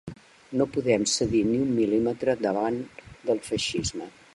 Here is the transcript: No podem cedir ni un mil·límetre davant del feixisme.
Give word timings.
No 0.61 0.65
podem 0.77 1.05
cedir 1.11 1.43
ni 1.51 1.61
un 1.67 1.75
mil·límetre 1.81 2.37
davant 2.49 2.85
del 3.31 3.49
feixisme. 3.53 4.15